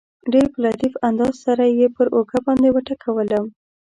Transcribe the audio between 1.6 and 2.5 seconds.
یې پر اوږه